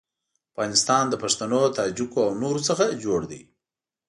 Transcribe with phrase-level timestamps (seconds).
[0.51, 3.41] افغانستان له پښتنو، تاجکو او نورو څخه جوړ دی.